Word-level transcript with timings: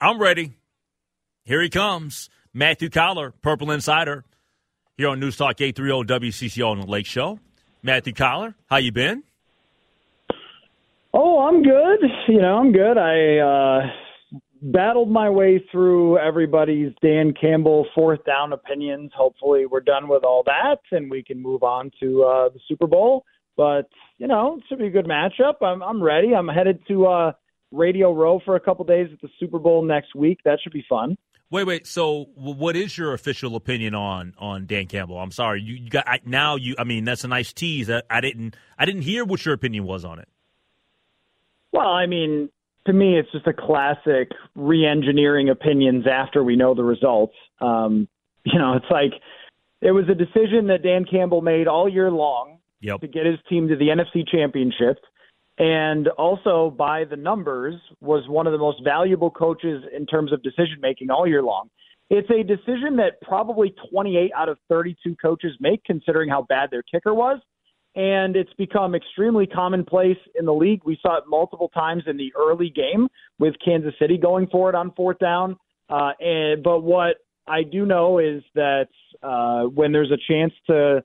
I'm 0.00 0.20
ready. 0.20 0.52
Here 1.44 1.62
he 1.62 1.68
comes. 1.68 2.30
Matthew 2.52 2.90
Coller, 2.90 3.32
Purple 3.42 3.70
Insider, 3.70 4.24
here 4.96 5.08
on 5.08 5.20
News 5.20 5.36
Talk 5.36 5.60
830 5.60 6.30
WCCO 6.30 6.70
on 6.70 6.80
the 6.80 6.86
Lake 6.86 7.06
Show. 7.06 7.38
Matthew 7.82 8.12
Coller, 8.12 8.54
how 8.66 8.76
you 8.76 8.92
been? 8.92 9.22
Oh, 11.12 11.40
I'm 11.40 11.62
good. 11.62 12.00
You 12.28 12.40
know, 12.40 12.58
I'm 12.58 12.72
good. 12.72 12.98
I 12.98 13.38
uh, 13.38 13.86
battled 14.62 15.10
my 15.10 15.28
way 15.28 15.64
through 15.70 16.18
everybody's 16.18 16.92
Dan 17.02 17.34
Campbell 17.38 17.86
fourth 17.94 18.24
down 18.24 18.52
opinions. 18.52 19.10
Hopefully, 19.16 19.66
we're 19.66 19.80
done 19.80 20.08
with 20.08 20.24
all 20.24 20.42
that 20.46 20.78
and 20.92 21.10
we 21.10 21.22
can 21.22 21.42
move 21.42 21.62
on 21.62 21.90
to 22.00 22.24
uh, 22.24 22.48
the 22.50 22.60
Super 22.68 22.86
Bowl. 22.86 23.24
But 23.56 23.88
you 24.18 24.26
know, 24.26 24.58
it 24.58 24.64
should 24.68 24.78
be 24.78 24.86
a 24.86 24.90
good 24.90 25.06
matchup. 25.06 25.62
I'm 25.62 25.82
I'm 25.82 26.02
ready. 26.02 26.34
I'm 26.34 26.48
headed 26.48 26.80
to 26.88 27.06
uh, 27.06 27.32
Radio 27.72 28.12
Row 28.12 28.40
for 28.44 28.56
a 28.56 28.60
couple 28.60 28.84
days 28.84 29.08
at 29.12 29.20
the 29.20 29.28
Super 29.38 29.58
Bowl 29.58 29.82
next 29.82 30.14
week. 30.14 30.40
That 30.44 30.58
should 30.62 30.72
be 30.72 30.84
fun. 30.88 31.16
Wait, 31.50 31.64
wait. 31.64 31.86
So, 31.86 32.26
what 32.34 32.76
is 32.76 32.96
your 32.96 33.12
official 33.12 33.56
opinion 33.56 33.94
on 33.94 34.34
on 34.38 34.66
Dan 34.66 34.86
Campbell? 34.86 35.18
I'm 35.18 35.32
sorry, 35.32 35.60
you, 35.62 35.74
you 35.74 35.90
got 35.90 36.08
I, 36.08 36.20
now. 36.24 36.56
You, 36.56 36.76
I 36.78 36.84
mean, 36.84 37.04
that's 37.04 37.24
a 37.24 37.28
nice 37.28 37.52
tease. 37.52 37.90
I, 37.90 38.02
I 38.08 38.20
didn't, 38.20 38.56
I 38.78 38.84
didn't 38.84 39.02
hear 39.02 39.24
what 39.24 39.44
your 39.44 39.54
opinion 39.54 39.84
was 39.84 40.04
on 40.04 40.20
it. 40.20 40.28
Well, 41.72 41.88
I 41.88 42.06
mean, 42.06 42.50
to 42.86 42.92
me, 42.92 43.18
it's 43.18 43.30
just 43.32 43.46
a 43.46 43.52
classic 43.52 44.30
re-engineering 44.54 45.48
opinions 45.48 46.06
after 46.06 46.42
we 46.42 46.56
know 46.56 46.74
the 46.74 46.84
results. 46.84 47.34
Um, 47.60 48.08
you 48.44 48.58
know, 48.58 48.74
it's 48.74 48.90
like 48.90 49.12
it 49.80 49.90
was 49.92 50.04
a 50.08 50.14
decision 50.14 50.68
that 50.68 50.82
Dan 50.82 51.04
Campbell 51.04 51.42
made 51.42 51.66
all 51.68 51.88
year 51.88 52.10
long 52.10 52.58
Yep. 52.82 53.02
to 53.02 53.08
get 53.08 53.26
his 53.26 53.38
team 53.48 53.68
to 53.68 53.76
the 53.76 53.88
NFC 53.88 54.26
Championship, 54.26 54.96
and 55.60 56.08
also 56.08 56.74
by 56.76 57.04
the 57.04 57.16
numbers 57.16 57.74
was 58.00 58.26
one 58.28 58.46
of 58.46 58.52
the 58.52 58.58
most 58.58 58.82
valuable 58.82 59.30
coaches 59.30 59.84
in 59.96 60.06
terms 60.06 60.32
of 60.32 60.42
decision 60.42 60.78
making 60.80 61.10
all 61.10 61.26
year 61.26 61.42
long. 61.42 61.68
It's 62.08 62.30
a 62.30 62.42
decision 62.42 62.96
that 62.96 63.20
probably 63.22 63.72
28 63.92 64.32
out 64.36 64.48
of 64.48 64.58
32 64.68 65.14
coaches 65.22 65.52
make, 65.60 65.84
considering 65.84 66.28
how 66.28 66.42
bad 66.42 66.70
their 66.72 66.82
kicker 66.82 67.14
was 67.14 67.40
and 67.94 68.36
it's 68.36 68.52
become 68.54 68.94
extremely 68.94 69.46
commonplace 69.46 70.18
in 70.38 70.46
the 70.46 70.54
league. 70.54 70.80
We 70.84 70.98
saw 71.02 71.18
it 71.18 71.24
multiple 71.26 71.68
times 71.68 72.04
in 72.06 72.16
the 72.16 72.32
early 72.38 72.70
game 72.70 73.08
with 73.38 73.54
Kansas 73.64 73.94
City 73.98 74.16
going 74.16 74.46
for 74.46 74.68
it 74.68 74.74
on 74.74 74.92
fourth 74.92 75.18
down. 75.18 75.56
Uh, 75.88 76.12
and 76.20 76.62
but 76.62 76.80
what 76.80 77.16
I 77.48 77.64
do 77.64 77.84
know 77.84 78.18
is 78.18 78.42
that 78.54 78.88
uh, 79.22 79.64
when 79.64 79.90
there's 79.90 80.12
a 80.12 80.32
chance 80.32 80.52
to, 80.68 81.02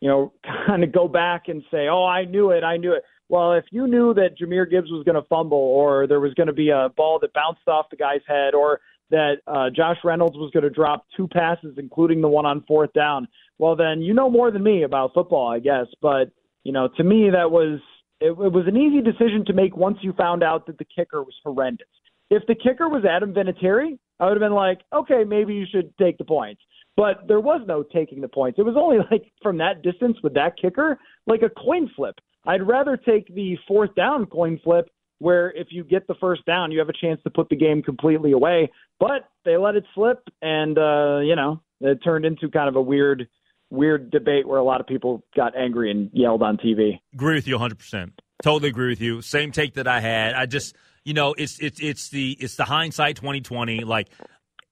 you 0.00 0.08
know, 0.08 0.32
kind 0.66 0.84
of 0.84 0.92
go 0.92 1.08
back 1.08 1.48
and 1.48 1.62
say, 1.72 1.88
"Oh, 1.88 2.04
I 2.04 2.24
knew 2.24 2.50
it, 2.50 2.62
I 2.62 2.76
knew 2.76 2.92
it." 2.92 3.02
Well, 3.28 3.52
if 3.52 3.64
you 3.70 3.86
knew 3.86 4.14
that 4.14 4.38
Jahmyr 4.40 4.70
Gibbs 4.70 4.90
was 4.90 5.04
going 5.04 5.20
to 5.20 5.28
fumble, 5.28 5.58
or 5.58 6.06
there 6.06 6.20
was 6.20 6.32
going 6.34 6.46
to 6.46 6.52
be 6.52 6.70
a 6.70 6.88
ball 6.96 7.18
that 7.20 7.32
bounced 7.34 7.66
off 7.66 7.90
the 7.90 7.96
guy's 7.96 8.22
head, 8.26 8.54
or 8.54 8.80
that 9.10 9.36
uh, 9.46 9.70
Josh 9.74 9.98
Reynolds 10.04 10.36
was 10.36 10.50
going 10.52 10.64
to 10.64 10.70
drop 10.70 11.06
two 11.16 11.28
passes, 11.28 11.76
including 11.78 12.20
the 12.20 12.28
one 12.28 12.46
on 12.46 12.64
fourth 12.66 12.92
down, 12.92 13.28
well, 13.58 13.76
then 13.76 14.00
you 14.00 14.14
know 14.14 14.30
more 14.30 14.50
than 14.50 14.62
me 14.62 14.82
about 14.84 15.14
football, 15.14 15.48
I 15.48 15.58
guess. 15.58 15.86
But 16.00 16.30
you 16.64 16.72
know, 16.72 16.88
to 16.96 17.04
me, 17.04 17.30
that 17.30 17.50
was 17.50 17.80
it, 18.20 18.30
it 18.30 18.52
was 18.52 18.66
an 18.66 18.76
easy 18.76 19.00
decision 19.00 19.44
to 19.46 19.52
make 19.52 19.76
once 19.76 19.98
you 20.02 20.12
found 20.12 20.42
out 20.42 20.66
that 20.66 20.78
the 20.78 20.84
kicker 20.84 21.22
was 21.22 21.34
horrendous. 21.44 21.88
If 22.30 22.46
the 22.46 22.54
kicker 22.54 22.88
was 22.88 23.04
Adam 23.04 23.32
Vinatieri, 23.32 23.98
I 24.20 24.26
would 24.26 24.32
have 24.32 24.40
been 24.40 24.52
like, 24.52 24.80
okay, 24.92 25.24
maybe 25.26 25.54
you 25.54 25.66
should 25.70 25.96
take 25.98 26.18
the 26.18 26.24
points. 26.24 26.60
But 26.96 27.28
there 27.28 27.40
was 27.40 27.60
no 27.66 27.82
taking 27.82 28.20
the 28.20 28.28
points. 28.28 28.58
It 28.58 28.62
was 28.62 28.74
only 28.76 28.98
like 29.10 29.30
from 29.42 29.58
that 29.58 29.82
distance 29.82 30.16
with 30.22 30.34
that 30.34 30.54
kicker, 30.60 30.98
like 31.26 31.42
a 31.42 31.48
coin 31.48 31.90
flip. 31.94 32.16
I'd 32.48 32.66
rather 32.66 32.96
take 32.96 33.32
the 33.32 33.56
fourth 33.68 33.94
down 33.94 34.26
coin 34.26 34.58
flip 34.64 34.90
where 35.18 35.50
if 35.50 35.68
you 35.70 35.84
get 35.84 36.06
the 36.06 36.14
first 36.14 36.44
down, 36.46 36.72
you 36.72 36.78
have 36.78 36.88
a 36.88 36.94
chance 36.98 37.20
to 37.24 37.30
put 37.30 37.48
the 37.50 37.56
game 37.56 37.82
completely 37.82 38.32
away. 38.32 38.70
But 38.98 39.28
they 39.44 39.56
let 39.56 39.76
it 39.76 39.84
slip, 39.94 40.26
and 40.40 40.76
uh, 40.78 41.18
you 41.18 41.36
know 41.36 41.60
it 41.80 41.98
turned 42.02 42.24
into 42.24 42.48
kind 42.48 42.68
of 42.68 42.76
a 42.76 42.80
weird, 42.80 43.28
weird 43.70 44.10
debate 44.10 44.48
where 44.48 44.58
a 44.58 44.64
lot 44.64 44.80
of 44.80 44.86
people 44.86 45.22
got 45.36 45.56
angry 45.56 45.90
and 45.90 46.10
yelled 46.12 46.42
on 46.42 46.56
TV. 46.56 47.00
Agree 47.12 47.34
with 47.34 47.46
you 47.46 47.54
100. 47.54 47.78
percent 47.78 48.22
Totally 48.42 48.70
agree 48.70 48.88
with 48.88 49.00
you. 49.00 49.20
Same 49.20 49.52
take 49.52 49.74
that 49.74 49.88
I 49.88 50.00
had. 50.00 50.34
I 50.34 50.46
just, 50.46 50.76
you 51.04 51.12
know, 51.12 51.34
it's 51.36 51.58
it's 51.58 51.80
it's 51.80 52.08
the 52.08 52.36
it's 52.40 52.56
the 52.56 52.64
hindsight 52.64 53.16
2020. 53.16 53.80
Like, 53.80 54.08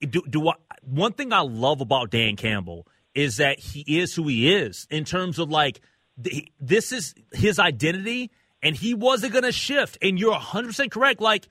do 0.01 0.23
do 0.29 0.49
I, 0.49 0.55
one 0.83 1.13
thing 1.13 1.33
I 1.33 1.41
love 1.41 1.81
about 1.81 2.11
Dan 2.11 2.37
Campbell 2.37 2.87
is 3.15 3.39
that 3.39 3.59
he 3.59 3.81
is 4.01 4.15
who 4.15 4.29
he 4.29 4.55
is 4.55 4.87
in 4.91 5.05
terms 5.05 5.39
of 5.39 5.51
like 5.51 5.81
this 6.16 6.93
is 6.93 7.15
his 7.32 7.59
identity, 7.59 8.31
and 8.62 8.75
he 8.75 8.94
wasn't 8.94 9.32
going 9.32 9.44
to 9.44 9.53
shift. 9.53 9.99
And 10.00 10.19
you're 10.19 10.31
100 10.31 10.69
percent 10.69 10.91
correct. 10.91 11.21
Like, 11.21 11.49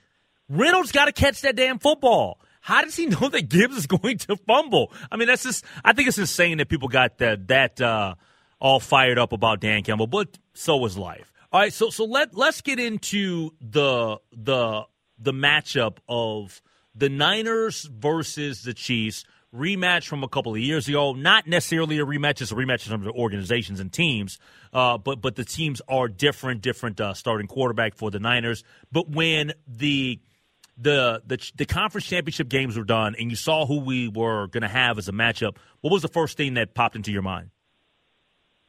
Reynolds 0.50 0.92
got 0.92 1.06
to 1.06 1.12
catch 1.12 1.42
that 1.42 1.56
damn 1.56 1.80
football. 1.80 2.40
How 2.62 2.82
does 2.82 2.96
he 2.96 3.06
know 3.06 3.30
that 3.30 3.50
Gibbs 3.50 3.78
is 3.78 3.88
going 3.88 4.18
to 4.20 4.36
fumble? 4.36 4.92
I 5.12 5.18
mean, 5.18 5.28
that's 5.28 5.44
just. 5.44 5.66
I 5.84 5.94
think 5.94 6.08
it's 6.08 6.18
insane 6.18 6.58
that 6.58 6.70
people 6.70 6.88
got 6.88 7.20
that 7.20 7.48
that 7.48 7.80
uh, 7.80 8.16
all 8.60 8.80
fired 8.80 9.20
up 9.20 9.32
about 9.32 9.60
Dan 9.60 9.84
Campbell, 9.84 10.08
but 10.08 10.38
so 10.54 10.78
was 10.78 10.98
life. 10.98 11.32
All 11.52 11.60
right, 11.62 11.72
so 11.72 11.90
so 11.90 12.06
let 12.06 12.36
let's 12.36 12.62
get 12.62 12.80
into 12.80 13.52
the 13.62 14.18
the 14.32 14.84
the 15.18 15.32
matchup 15.32 15.98
of 16.10 16.62
the 16.94 17.10
Niners 17.10 17.84
versus 17.84 18.64
the 18.64 18.74
Chiefs 18.74 19.26
rematch 19.56 20.08
from 20.08 20.24
a 20.24 20.28
couple 20.28 20.54
of 20.54 20.60
years 20.60 20.88
ago. 20.88 21.14
Not 21.14 21.48
necessarily 21.48 22.00
a 22.00 22.06
rematch; 22.06 22.42
it's 22.42 22.52
a 22.52 22.56
rematch 22.56 22.86
in 22.86 22.92
terms 22.92 23.08
of 23.08 23.14
organizations 23.14 23.80
and 23.80 23.92
teams. 23.92 24.38
Uh, 24.74 24.98
but 24.98 25.22
but 25.22 25.36
the 25.36 25.46
teams 25.46 25.82
are 25.88 26.08
different. 26.08 26.62
Different 26.62 27.00
uh, 27.00 27.14
starting 27.14 27.48
quarterback 27.48 27.96
for 27.96 28.12
the 28.12 28.20
Niners. 28.20 28.64
But 28.92 29.10
when 29.10 29.54
the 29.68 30.20
the 30.78 31.22
the 31.26 31.52
the 31.56 31.66
conference 31.66 32.08
championship 32.08 32.50
games 32.50 32.78
were 32.78 32.84
done, 32.84 33.16
and 33.18 33.30
you 33.30 33.38
saw 33.38 33.66
who 33.66 33.80
we 33.80 34.08
were 34.08 34.48
going 34.48 34.64
to 34.64 34.68
have 34.68 34.98
as 34.98 35.08
a 35.08 35.14
matchup, 35.14 35.58
what 35.82 35.92
was 35.92 36.02
the 36.02 36.08
first 36.08 36.38
thing 36.38 36.56
that 36.56 36.74
popped 36.74 36.96
into 36.96 37.12
your 37.12 37.22
mind? 37.22 37.50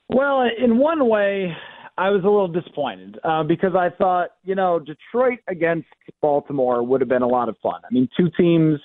Well, 0.08 0.42
in 0.42 0.78
one 0.78 1.08
way, 1.08 1.52
I 1.98 2.10
was 2.10 2.22
a 2.22 2.28
little 2.28 2.48
disappointed 2.48 3.18
uh, 3.24 3.42
because 3.42 3.74
I 3.74 3.90
thought, 3.90 4.30
you 4.44 4.54
know, 4.54 4.78
Detroit 4.78 5.40
against 5.48 5.88
Baltimore 6.20 6.82
would 6.82 7.00
have 7.00 7.08
been 7.08 7.22
a 7.22 7.28
lot 7.28 7.48
of 7.48 7.56
fun. 7.62 7.80
I 7.84 7.92
mean, 7.92 8.08
two 8.16 8.30
teams. 8.38 8.78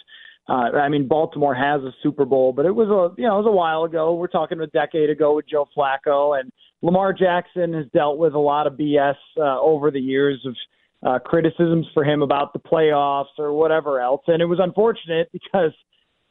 Uh, 0.51 0.77
I 0.77 0.89
mean, 0.89 1.07
Baltimore 1.07 1.55
has 1.55 1.81
a 1.81 1.93
Super 2.03 2.25
Bowl, 2.25 2.51
but 2.51 2.65
it 2.65 2.75
was 2.75 2.89
a 2.89 3.15
you 3.19 3.25
know 3.25 3.35
it 3.35 3.43
was 3.43 3.47
a 3.47 3.55
while 3.55 3.85
ago. 3.85 4.15
We're 4.15 4.27
talking 4.27 4.59
a 4.59 4.67
decade 4.67 5.09
ago 5.09 5.33
with 5.33 5.47
Joe 5.47 5.65
Flacco, 5.77 6.37
and 6.37 6.51
Lamar 6.81 7.13
Jackson 7.13 7.73
has 7.73 7.85
dealt 7.93 8.17
with 8.17 8.33
a 8.33 8.39
lot 8.39 8.67
of 8.67 8.73
BS 8.73 9.15
uh, 9.37 9.61
over 9.61 9.91
the 9.91 10.01
years 10.01 10.45
of 10.45 10.55
uh, 11.07 11.19
criticisms 11.19 11.87
for 11.93 12.03
him 12.03 12.21
about 12.21 12.51
the 12.51 12.59
playoffs 12.59 13.37
or 13.37 13.53
whatever 13.53 14.01
else. 14.01 14.23
And 14.27 14.41
it 14.41 14.45
was 14.45 14.59
unfortunate 14.61 15.29
because 15.31 15.71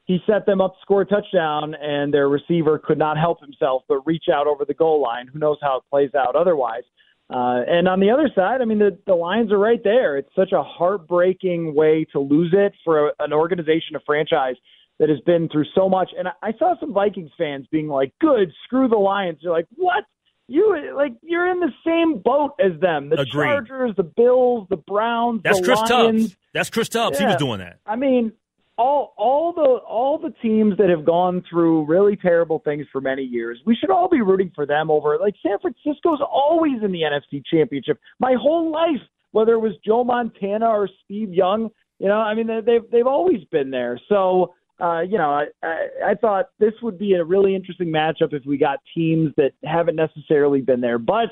he 0.05 0.19
set 0.27 0.45
them 0.45 0.61
up 0.61 0.75
to 0.75 0.79
score 0.83 1.01
a 1.01 1.07
touchdown, 1.07 1.75
and 1.81 2.13
their 2.13 2.29
receiver 2.29 2.79
could 2.79 2.99
not 2.99 3.17
help 3.17 3.41
himself 3.41 3.85
but 3.89 4.07
reach 4.07 4.25
out 4.31 4.47
over 4.47 4.67
the 4.67 4.75
goal 4.75 5.01
line. 5.01 5.29
Who 5.33 5.39
knows 5.39 5.57
how 5.63 5.79
it 5.79 5.85
plays 5.89 6.15
out 6.15 6.37
otherwise? 6.37 6.83
Uh, 7.31 7.63
and 7.69 7.87
on 7.87 8.01
the 8.01 8.11
other 8.11 8.29
side, 8.35 8.61
I 8.61 8.65
mean, 8.65 8.81
the, 8.81 8.99
the 9.07 9.15
lines 9.15 9.53
are 9.53 9.59
right 9.59 9.83
there. 9.85 10.17
It's 10.17 10.35
such 10.35 10.51
a 10.53 10.65
heartbreaking 10.65 11.75
way 11.75 12.05
to 12.13 12.19
lose 12.19 12.53
it 12.53 12.73
for 12.85 13.09
a, 13.09 13.13
an 13.21 13.33
organization, 13.33 13.95
a 13.95 14.01
franchise 14.05 14.57
that 14.99 15.09
has 15.09 15.21
been 15.21 15.49
through 15.49 15.67
so 15.75 15.89
much. 15.89 16.11
And 16.19 16.27
I, 16.27 16.33
I 16.43 16.53
saw 16.59 16.75
some 16.81 16.93
Vikings 16.93 17.31
fans 17.39 17.67
being 17.71 17.87
like, 17.87 18.13
"Good, 18.21 18.53
screw 18.65 18.89
the 18.89 18.97
Lions." 18.97 19.39
You're 19.43 19.53
like, 19.53 19.67
"What? 19.77 20.05
You 20.49 20.93
like 20.97 21.13
you're 21.23 21.49
in 21.49 21.61
the 21.61 21.71
same 21.87 22.21
boat 22.21 22.55
as 22.59 22.79
them? 22.81 23.11
The 23.11 23.21
Agreed. 23.21 23.47
Chargers, 23.47 23.93
the 23.97 24.03
Bills, 24.03 24.67
the 24.69 24.77
Browns, 24.77 25.43
That's 25.45 25.61
the 25.61 25.67
Chris 25.67 25.79
Lions." 25.89 26.23
Tubbs. 26.25 26.37
That's 26.53 26.71
Chris 26.71 26.89
Tubbs. 26.89 27.19
He 27.19 27.25
was 27.25 27.37
doing 27.37 27.61
that. 27.61 27.79
I 27.87 27.95
mean, 27.95 28.33
all 28.81 29.13
all 29.19 29.53
the 29.53 29.61
all 29.87 30.19
the 30.19 30.33
teams 30.41 30.77
that 30.79 30.89
have 30.89 31.05
gone 31.05 31.45
through 31.49 31.85
really 31.85 32.17
terrible 32.17 32.61
things 32.65 32.87
for 32.91 33.01
many 33.03 33.23
years, 33.23 33.59
we 33.67 33.77
should 33.77 33.91
all 33.91 34.09
be 34.09 34.23
rooting 34.23 34.51
for 34.55 34.65
them 34.65 34.91
over 34.91 35.19
like 35.21 35.35
San 35.43 35.59
Francisco's 35.61 36.21
always 36.23 36.83
in 36.83 36.91
the 36.91 37.03
NFC 37.03 37.43
Championship. 37.53 37.99
My 38.19 38.35
whole 38.41 38.73
life, 38.73 39.03
whether 39.33 39.53
it 39.53 39.59
was 39.59 39.73
Joe 39.85 40.03
Montana 40.03 40.67
or 40.67 40.89
Steve 41.05 41.35
Young, 41.35 41.69
you 41.99 42.09
know, 42.09 42.19
I 42.19 42.35
mean 42.35 42.47
they've 42.47 42.91
they've 42.91 43.07
always 43.07 43.45
been 43.53 43.71
there. 43.71 44.01
So 44.09 44.55
uh, 44.81 45.03
you 45.03 45.19
know, 45.19 45.31
I, 45.31 45.45
I, 45.63 46.13
I 46.13 46.15
thought 46.15 46.47
this 46.59 46.73
would 46.83 46.99
be 46.99 47.13
a 47.13 47.23
really 47.23 47.55
interesting 47.55 47.89
matchup 47.89 48.33
if 48.33 48.47
we 48.47 48.57
got 48.57 48.79
teams 48.95 49.31
that 49.37 49.51
haven't 49.63 49.97
necessarily 49.97 50.63
been 50.63 50.81
there. 50.81 50.99
But 50.99 51.29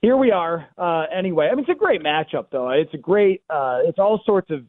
here 0.00 0.16
we 0.16 0.32
are. 0.32 0.66
Uh, 0.76 1.04
anyway, 1.16 1.46
I 1.46 1.54
mean, 1.54 1.64
it's 1.64 1.76
a 1.76 1.78
great 1.78 2.02
matchup, 2.02 2.46
though. 2.50 2.70
It's 2.70 2.92
a 2.92 2.98
great. 2.98 3.42
Uh, 3.48 3.78
it's 3.84 4.00
all 4.00 4.20
sorts 4.26 4.50
of 4.50 4.64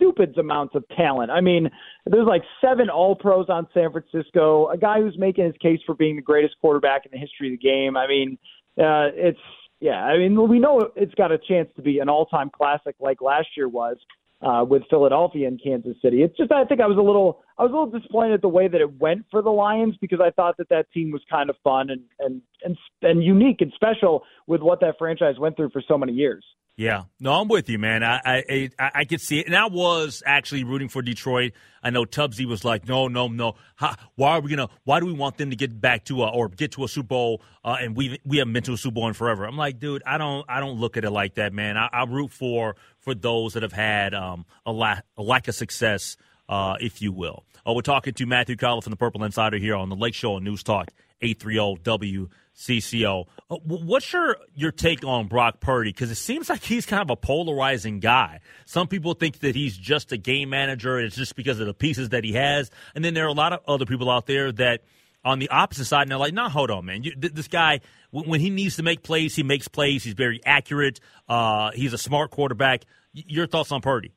stupid 0.00 0.36
amounts 0.38 0.74
of 0.74 0.84
talent. 0.96 1.30
I 1.30 1.40
mean, 1.40 1.68
there's 2.06 2.26
like 2.26 2.42
seven 2.60 2.88
All 2.88 3.14
Pros 3.14 3.46
on 3.48 3.66
San 3.74 3.92
Francisco. 3.92 4.68
A 4.68 4.78
guy 4.78 5.00
who's 5.00 5.18
making 5.18 5.44
his 5.44 5.54
case 5.60 5.80
for 5.84 5.94
being 5.94 6.16
the 6.16 6.22
greatest 6.22 6.54
quarterback 6.60 7.04
in 7.04 7.10
the 7.12 7.18
history 7.18 7.52
of 7.52 7.60
the 7.60 7.68
game. 7.68 7.96
I 7.96 8.06
mean, 8.06 8.38
uh, 8.78 9.12
it's 9.14 9.38
yeah. 9.80 10.04
I 10.04 10.18
mean, 10.18 10.48
we 10.48 10.58
know 10.58 10.90
it's 10.96 11.14
got 11.14 11.32
a 11.32 11.38
chance 11.38 11.68
to 11.76 11.82
be 11.82 11.98
an 11.98 12.08
all-time 12.08 12.50
classic 12.50 12.94
like 13.00 13.20
last 13.20 13.48
year 13.56 13.68
was 13.68 13.96
uh, 14.42 14.64
with 14.68 14.82
Philadelphia 14.88 15.48
and 15.48 15.60
Kansas 15.62 15.96
City. 16.02 16.22
It's 16.22 16.36
just 16.36 16.52
I 16.52 16.64
think 16.64 16.80
I 16.80 16.86
was 16.86 16.98
a 16.98 17.02
little 17.02 17.42
I 17.60 17.64
was 17.64 17.72
a 17.72 17.74
little 17.74 18.00
disappointed 18.00 18.40
the 18.40 18.48
way 18.48 18.68
that 18.68 18.80
it 18.80 18.98
went 18.98 19.26
for 19.30 19.42
the 19.42 19.50
Lions 19.50 19.94
because 20.00 20.18
I 20.18 20.30
thought 20.30 20.56
that 20.56 20.70
that 20.70 20.90
team 20.92 21.10
was 21.10 21.20
kind 21.30 21.50
of 21.50 21.56
fun 21.62 21.90
and 21.90 22.00
and 22.18 22.40
and, 22.64 22.78
and 23.02 23.22
unique 23.22 23.60
and 23.60 23.70
special 23.74 24.22
with 24.46 24.62
what 24.62 24.80
that 24.80 24.94
franchise 24.98 25.34
went 25.38 25.56
through 25.56 25.68
for 25.68 25.82
so 25.86 25.98
many 25.98 26.12
years. 26.12 26.42
Yeah, 26.76 27.04
no, 27.18 27.34
I'm 27.34 27.48
with 27.48 27.68
you, 27.68 27.78
man. 27.78 28.02
I 28.02 28.20
I 28.24 28.70
I, 28.78 28.90
I 28.94 29.04
could 29.04 29.20
see 29.20 29.40
it, 29.40 29.46
and 29.46 29.54
I 29.54 29.66
was 29.66 30.22
actually 30.24 30.64
rooting 30.64 30.88
for 30.88 31.02
Detroit. 31.02 31.52
I 31.82 31.90
know 31.90 32.06
Tubbsy 32.06 32.46
was 32.46 32.64
like, 32.64 32.88
"No, 32.88 33.08
no, 33.08 33.28
no. 33.28 33.56
How, 33.76 33.94
why 34.14 34.30
are 34.30 34.40
we 34.40 34.48
gonna? 34.48 34.70
Why 34.84 34.98
do 34.98 35.04
we 35.04 35.12
want 35.12 35.36
them 35.36 35.50
to 35.50 35.56
get 35.56 35.78
back 35.78 36.06
to 36.06 36.22
a, 36.22 36.30
or 36.30 36.48
get 36.48 36.72
to 36.72 36.84
a 36.84 36.88
Super 36.88 37.08
Bowl? 37.08 37.42
Uh, 37.62 37.76
and 37.78 37.94
we 37.94 38.18
we 38.24 38.38
haven't 38.38 38.54
been 38.54 38.62
to 38.62 38.72
a 38.72 38.78
Super 38.78 38.94
Bowl 38.94 39.08
in 39.08 39.12
forever." 39.12 39.44
I'm 39.44 39.58
like, 39.58 39.78
dude, 39.78 40.02
I 40.06 40.16
don't 40.16 40.46
I 40.48 40.60
don't 40.60 40.80
look 40.80 40.96
at 40.96 41.04
it 41.04 41.10
like 41.10 41.34
that, 41.34 41.52
man. 41.52 41.76
I, 41.76 41.90
I 41.92 42.04
root 42.04 42.30
for 42.30 42.76
for 43.00 43.14
those 43.14 43.52
that 43.52 43.62
have 43.62 43.72
had 43.72 44.14
um, 44.14 44.46
a, 44.64 44.72
lack, 44.72 45.04
a 45.16 45.22
lack 45.22 45.48
of 45.48 45.54
success, 45.54 46.16
uh, 46.50 46.74
if 46.80 47.00
you 47.00 47.12
will. 47.12 47.44
Uh, 47.66 47.72
we're 47.72 47.80
talking 47.80 48.12
to 48.12 48.26
Matthew 48.26 48.56
Coller 48.56 48.82
from 48.82 48.90
the 48.90 48.96
Purple 48.96 49.24
Insider 49.24 49.56
here 49.56 49.76
on 49.76 49.88
the 49.88 49.96
Lake 49.96 50.14
Show 50.14 50.34
on 50.34 50.44
News 50.44 50.62
Talk 50.62 50.90
830 51.22 52.28
WCCO. 52.56 53.26
Uh, 53.48 53.56
what's 53.64 54.12
your, 54.12 54.36
your 54.54 54.72
take 54.72 55.04
on 55.04 55.28
Brock 55.28 55.60
Purdy? 55.60 55.90
Because 55.90 56.10
it 56.10 56.16
seems 56.16 56.48
like 56.48 56.62
he's 56.62 56.86
kind 56.86 57.02
of 57.02 57.10
a 57.10 57.16
polarizing 57.16 58.00
guy. 58.00 58.40
Some 58.66 58.88
people 58.88 59.14
think 59.14 59.40
that 59.40 59.54
he's 59.54 59.76
just 59.76 60.12
a 60.12 60.16
game 60.16 60.50
manager, 60.50 60.96
and 60.96 61.06
it's 61.06 61.16
just 61.16 61.36
because 61.36 61.60
of 61.60 61.66
the 61.66 61.74
pieces 61.74 62.08
that 62.10 62.24
he 62.24 62.32
has. 62.32 62.70
And 62.94 63.04
then 63.04 63.14
there 63.14 63.24
are 63.24 63.28
a 63.28 63.32
lot 63.32 63.52
of 63.52 63.60
other 63.68 63.86
people 63.86 64.10
out 64.10 64.26
there 64.26 64.50
that 64.52 64.82
on 65.24 65.38
the 65.38 65.50
opposite 65.50 65.84
side, 65.84 66.02
and 66.02 66.10
they're 66.10 66.18
like, 66.18 66.32
"No, 66.32 66.44
nah, 66.44 66.48
hold 66.48 66.70
on, 66.70 66.86
man. 66.86 67.04
You, 67.04 67.14
th- 67.14 67.34
this 67.34 67.48
guy, 67.48 67.80
w- 68.10 68.28
when 68.28 68.40
he 68.40 68.48
needs 68.48 68.76
to 68.76 68.82
make 68.82 69.02
plays, 69.02 69.36
he 69.36 69.42
makes 69.42 69.68
plays. 69.68 70.02
He's 70.02 70.14
very 70.14 70.40
accurate. 70.46 70.98
Uh, 71.28 71.70
he's 71.72 71.92
a 71.92 71.98
smart 71.98 72.30
quarterback." 72.30 72.84
Y- 73.14 73.24
your 73.26 73.46
thoughts 73.46 73.70
on 73.70 73.82
Purdy? 73.82 74.12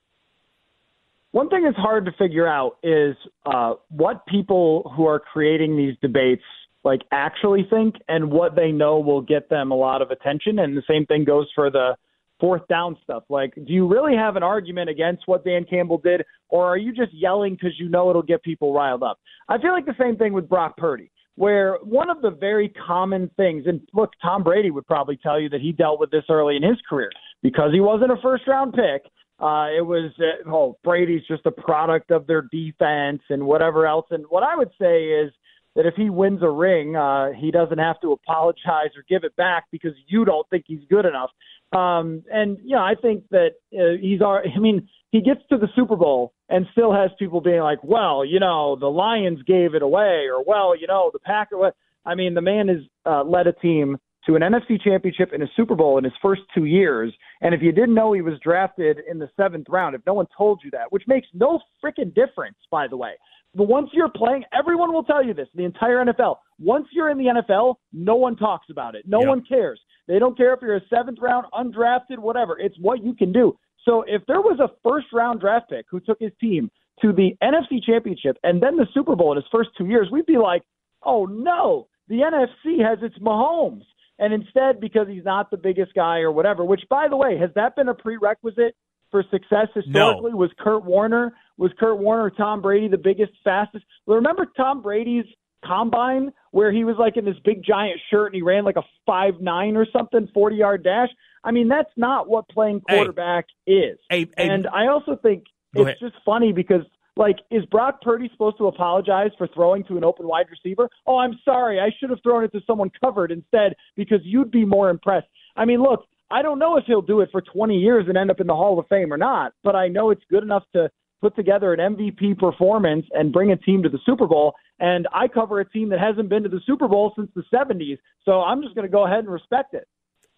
One 1.33 1.49
thing 1.49 1.63
that's 1.63 1.75
hard 1.75 2.05
to 2.05 2.11
figure 2.11 2.47
out 2.47 2.77
is 2.83 3.15
uh, 3.45 3.73
what 3.89 4.23
people 4.27 4.93
who 4.95 5.07
are 5.07 5.19
creating 5.19 5.75
these 5.75 5.95
debates 5.99 6.43
like 6.83 7.01
actually 7.11 7.65
think 7.71 7.95
and 8.07 8.29
what 8.29 8.55
they 8.55 8.71
know 8.71 8.99
will 8.99 9.21
get 9.21 9.49
them 9.49 9.71
a 9.71 9.75
lot 9.75 10.03
of 10.03 10.11
attention. 10.11 10.59
And 10.59 10.77
the 10.77 10.83
same 10.87 11.07
thing 11.07 11.25
goes 11.25 11.47
for 11.55 11.71
the 11.71 11.95
fourth 12.39 12.67
down 12.67 12.97
stuff. 13.03 13.23
Like, 13.29 13.55
do 13.55 13.73
you 13.73 13.87
really 13.87 14.15
have 14.15 14.35
an 14.35 14.43
argument 14.43 14.91
against 14.91 15.23
what 15.25 15.43
Dan 15.43 15.65
Campbell 15.67 15.97
did, 15.97 16.23
or 16.49 16.65
are 16.65 16.77
you 16.77 16.93
just 16.93 17.13
yelling 17.13 17.53
because 17.53 17.79
you 17.79 17.89
know 17.89 18.11
it'll 18.11 18.21
get 18.21 18.43
people 18.43 18.71
riled 18.71 19.01
up? 19.01 19.17
I 19.49 19.57
feel 19.57 19.71
like 19.71 19.87
the 19.87 19.95
same 19.99 20.17
thing 20.17 20.33
with 20.33 20.47
Brock 20.47 20.77
Purdy, 20.77 21.09
where 21.35 21.77
one 21.81 22.11
of 22.11 22.21
the 22.21 22.29
very 22.29 22.69
common 22.85 23.31
things, 23.37 23.63
and 23.65 23.81
look, 23.93 24.11
Tom 24.21 24.43
Brady 24.43 24.69
would 24.69 24.85
probably 24.85 25.17
tell 25.17 25.39
you 25.39 25.49
that 25.49 25.61
he 25.61 25.71
dealt 25.71 25.99
with 25.99 26.11
this 26.11 26.25
early 26.29 26.57
in 26.57 26.63
his 26.63 26.77
career 26.87 27.09
because 27.41 27.71
he 27.73 27.79
wasn't 27.79 28.11
a 28.11 28.17
first 28.21 28.47
round 28.47 28.73
pick. 28.73 29.09
Uh, 29.43 29.67
it 29.77 29.85
was, 29.85 30.11
uh, 30.19 30.49
oh, 30.49 30.77
Brady's 30.83 31.27
just 31.27 31.45
a 31.45 31.51
product 31.51 32.11
of 32.11 32.27
their 32.27 32.43
defense 32.43 33.21
and 33.29 33.45
whatever 33.45 33.85
else. 33.85 34.05
And 34.09 34.23
what 34.29 34.43
I 34.43 34.55
would 34.55 34.71
say 34.79 35.05
is, 35.05 35.33
that 35.75 35.85
if 35.85 35.95
he 35.95 36.09
wins 36.09 36.41
a 36.43 36.49
ring, 36.49 36.95
uh, 36.95 37.31
he 37.31 37.51
doesn't 37.51 37.79
have 37.79 37.99
to 38.01 38.11
apologize 38.11 38.91
or 38.95 39.03
give 39.09 39.23
it 39.23 39.35
back 39.35 39.65
because 39.71 39.93
you 40.07 40.23
don't 40.23 40.47
think 40.49 40.65
he's 40.67 40.83
good 40.89 41.05
enough. 41.05 41.31
Um, 41.71 42.23
and 42.31 42.57
you 42.63 42.75
know, 42.75 42.83
I 42.83 42.93
think 43.01 43.23
that 43.31 43.53
uh, 43.73 43.99
he's. 43.99 44.21
our. 44.21 44.43
I 44.45 44.59
mean, 44.59 44.87
he 45.11 45.21
gets 45.21 45.41
to 45.49 45.57
the 45.57 45.67
Super 45.75 45.95
Bowl 45.95 46.33
and 46.49 46.67
still 46.71 46.93
has 46.93 47.09
people 47.17 47.41
being 47.41 47.61
like, 47.61 47.83
"Well, 47.83 48.23
you 48.23 48.39
know, 48.39 48.75
the 48.79 48.87
Lions 48.87 49.41
gave 49.47 49.73
it 49.73 49.81
away," 49.81 50.27
or 50.31 50.43
"Well, 50.45 50.77
you 50.79 50.85
know, 50.85 51.09
the 51.11 51.19
Packers." 51.19 51.73
I 52.05 52.15
mean, 52.15 52.35
the 52.35 52.41
man 52.41 52.67
has 52.67 52.77
uh, 53.05 53.23
led 53.23 53.47
a 53.47 53.53
team 53.53 53.97
to 54.25 54.35
an 54.35 54.41
NFC 54.41 54.81
championship 54.81 55.31
and 55.33 55.43
a 55.43 55.47
Super 55.55 55.75
Bowl 55.75 55.97
in 55.97 56.03
his 56.03 56.13
first 56.21 56.41
two 56.55 56.65
years. 56.65 57.13
And 57.41 57.53
if 57.53 57.61
you 57.61 57.71
didn't 57.71 57.93
know 57.93 58.13
he 58.13 58.21
was 58.21 58.39
drafted 58.43 58.99
in 59.09 59.19
the 59.19 59.29
seventh 59.35 59.67
round, 59.69 59.95
if 59.95 60.01
no 60.05 60.13
one 60.13 60.27
told 60.37 60.61
you 60.63 60.71
that, 60.71 60.91
which 60.91 61.03
makes 61.07 61.27
no 61.33 61.59
freaking 61.83 62.13
difference, 62.13 62.57
by 62.71 62.87
the 62.87 62.97
way, 62.97 63.13
but 63.55 63.67
once 63.67 63.89
you're 63.93 64.09
playing, 64.09 64.43
everyone 64.57 64.93
will 64.93 65.03
tell 65.03 65.23
you 65.23 65.33
this, 65.33 65.47
the 65.53 65.63
entire 65.63 66.03
NFL. 66.03 66.37
Once 66.59 66.87
you're 66.91 67.09
in 67.09 67.17
the 67.17 67.25
NFL, 67.25 67.75
no 67.91 68.15
one 68.15 68.35
talks 68.35 68.67
about 68.71 68.95
it. 68.95 69.03
No 69.07 69.19
yep. 69.19 69.27
one 69.27 69.43
cares. 69.47 69.79
They 70.07 70.19
don't 70.19 70.35
care 70.35 70.53
if 70.53 70.61
you're 70.61 70.77
a 70.77 70.87
seventh 70.89 71.19
round, 71.21 71.45
undrafted, 71.53 72.17
whatever. 72.17 72.57
It's 72.59 72.75
what 72.79 73.03
you 73.03 73.13
can 73.13 73.31
do. 73.31 73.57
So 73.85 74.03
if 74.07 74.23
there 74.27 74.41
was 74.41 74.59
a 74.59 74.69
first 74.87 75.07
round 75.13 75.39
draft 75.39 75.69
pick 75.69 75.85
who 75.89 75.99
took 75.99 76.19
his 76.19 76.31
team 76.39 76.71
to 77.01 77.11
the 77.11 77.35
NFC 77.43 77.83
championship 77.85 78.37
and 78.43 78.61
then 78.61 78.77
the 78.77 78.87
Super 78.93 79.15
Bowl 79.15 79.31
in 79.31 79.35
his 79.37 79.45
first 79.51 79.69
two 79.77 79.85
years, 79.85 80.07
we'd 80.11 80.25
be 80.25 80.37
like, 80.37 80.63
oh 81.03 81.25
no, 81.25 81.87
the 82.07 82.19
NFC 82.19 82.83
has 82.83 82.99
its 83.01 83.17
Mahomes. 83.19 83.83
And 84.19 84.33
instead, 84.33 84.79
because 84.79 85.07
he's 85.07 85.25
not 85.25 85.49
the 85.51 85.57
biggest 85.57 85.93
guy 85.93 86.19
or 86.19 86.31
whatever, 86.31 86.63
which 86.63 86.83
by 86.89 87.07
the 87.07 87.17
way, 87.17 87.37
has 87.37 87.49
that 87.55 87.75
been 87.75 87.89
a 87.89 87.93
prerequisite 87.93 88.75
for 89.11 89.23
success 89.31 89.67
historically? 89.73 90.31
No. 90.31 90.37
Was 90.37 90.51
Kurt 90.59 90.85
Warner 90.85 91.33
was 91.57 91.71
Kurt 91.79 91.97
Warner 91.97 92.29
Tom 92.29 92.61
Brady 92.61 92.87
the 92.87 92.97
biggest, 92.97 93.31
fastest? 93.43 93.85
Remember 94.07 94.47
Tom 94.57 94.81
Brady's 94.81 95.25
combine 95.65 96.31
where 96.51 96.71
he 96.71 96.83
was 96.83 96.95
like 96.99 97.17
in 97.17 97.25
this 97.25 97.37
big 97.43 97.63
giant 97.63 97.99
shirt 98.09 98.27
and 98.27 98.35
he 98.35 98.41
ran 98.41 98.65
like 98.65 98.75
a 98.75 98.83
five 99.05 99.39
nine 99.39 99.75
or 99.75 99.87
something, 99.91 100.27
forty 100.33 100.57
yard 100.57 100.83
dash. 100.83 101.09
I 101.43 101.51
mean, 101.51 101.67
that's 101.67 101.91
not 101.97 102.27
what 102.29 102.47
playing 102.49 102.81
quarterback 102.81 103.47
hey. 103.65 103.73
is. 103.73 103.99
Hey, 104.09 104.27
hey, 104.37 104.49
and 104.49 104.67
I 104.67 104.87
also 104.87 105.15
think 105.15 105.43
it's 105.73 105.81
ahead. 105.81 105.97
just 105.99 106.15
funny 106.25 106.53
because 106.53 106.83
like, 107.15 107.37
is 107.51 107.65
Brock 107.65 108.01
Purdy 108.01 108.29
supposed 108.31 108.57
to 108.57 108.67
apologize 108.67 109.31
for 109.37 109.47
throwing 109.47 109.83
to 109.85 109.97
an 109.97 110.03
open 110.03 110.27
wide 110.27 110.47
receiver? 110.49 110.89
Oh, 111.05 111.17
I'm 111.17 111.39
sorry. 111.45 111.79
I 111.79 111.89
should 111.99 112.09
have 112.09 112.19
thrown 112.23 112.43
it 112.43 112.51
to 112.53 112.61
someone 112.65 112.91
covered 113.03 113.31
instead 113.31 113.75
because 113.95 114.19
you'd 114.23 114.51
be 114.51 114.65
more 114.65 114.89
impressed. 114.89 115.27
I 115.55 115.65
mean, 115.65 115.81
look, 115.81 116.05
I 116.31 116.41
don't 116.41 116.57
know 116.57 116.77
if 116.77 116.85
he'll 116.85 117.01
do 117.01 117.21
it 117.21 117.29
for 117.31 117.41
20 117.41 117.75
years 117.75 118.05
and 118.07 118.17
end 118.17 118.31
up 118.31 118.39
in 118.39 118.47
the 118.47 118.55
Hall 118.55 118.79
of 118.79 118.87
Fame 118.87 119.13
or 119.13 119.17
not, 119.17 119.53
but 119.63 119.75
I 119.75 119.87
know 119.87 120.09
it's 120.09 120.23
good 120.31 120.41
enough 120.41 120.63
to 120.73 120.89
put 121.21 121.35
together 121.35 121.73
an 121.73 121.95
MVP 121.95 122.37
performance 122.37 123.05
and 123.11 123.31
bring 123.31 123.51
a 123.51 123.57
team 123.57 123.83
to 123.83 123.89
the 123.89 123.99
Super 124.05 124.25
Bowl. 124.27 124.55
And 124.79 125.07
I 125.13 125.27
cover 125.27 125.59
a 125.59 125.69
team 125.69 125.89
that 125.89 125.99
hasn't 125.99 126.29
been 126.29 126.43
to 126.43 126.49
the 126.49 126.59
Super 126.65 126.87
Bowl 126.87 127.13
since 127.15 127.29
the 127.35 127.43
70s. 127.53 127.99
So 128.25 128.41
I'm 128.41 128.61
just 128.61 128.73
going 128.75 128.87
to 128.87 128.91
go 128.91 129.05
ahead 129.05 129.19
and 129.19 129.29
respect 129.29 129.73
it. 129.73 129.87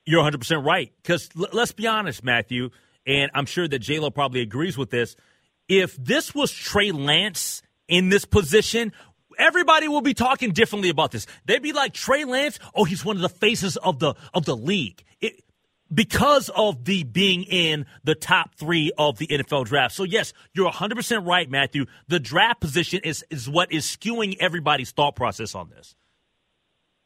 You're 0.05 0.21
100% 0.21 0.63
right. 0.63 0.91
Because 1.01 1.29
l- 1.39 1.47
let's 1.53 1.71
be 1.71 1.87
honest, 1.87 2.23
Matthew, 2.23 2.69
and 3.07 3.31
I'm 3.33 3.45
sure 3.45 3.67
that 3.67 3.81
JLo 3.81 4.13
probably 4.13 4.41
agrees 4.41 4.77
with 4.77 4.89
this. 4.89 5.15
If 5.67 5.95
this 5.95 6.33
was 6.35 6.51
Trey 6.51 6.91
Lance 6.91 7.61
in 7.87 8.09
this 8.09 8.25
position, 8.25 8.93
everybody 9.37 9.87
will 9.87 10.01
be 10.01 10.13
talking 10.13 10.51
differently 10.51 10.89
about 10.89 11.11
this. 11.11 11.25
They'd 11.45 11.61
be 11.61 11.73
like 11.73 11.93
Trey 11.93 12.25
Lance, 12.25 12.59
oh, 12.73 12.83
he's 12.83 13.03
one 13.03 13.15
of 13.15 13.21
the 13.21 13.29
faces 13.29 13.77
of 13.77 13.99
the 13.99 14.15
of 14.33 14.45
the 14.45 14.55
league. 14.55 15.03
It, 15.21 15.41
because 15.93 16.49
of 16.49 16.85
the 16.85 17.03
being 17.03 17.43
in 17.43 17.85
the 18.03 18.15
top 18.15 18.55
three 18.55 18.91
of 18.97 19.17
the 19.17 19.27
NFL 19.27 19.65
draft. 19.65 19.93
So 19.93 20.03
yes, 20.03 20.33
you're 20.53 20.71
100% 20.71 21.25
right, 21.25 21.49
Matthew. 21.49 21.85
The 22.07 22.19
draft 22.19 22.59
position 22.59 23.01
is, 23.03 23.23
is 23.29 23.47
what 23.47 23.71
is 23.71 23.85
skewing 23.85 24.35
everybody's 24.39 24.91
thought 24.91 25.15
process 25.15 25.53
on 25.53 25.69
this. 25.69 25.95